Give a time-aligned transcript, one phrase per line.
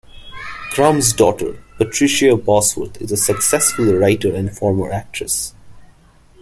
[0.71, 5.53] Crum's daughter, Patricia Bosworth, is a successful writer and former actress.